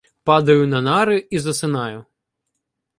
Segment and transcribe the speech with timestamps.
[0.29, 2.05] Падаю на нари і засинаю.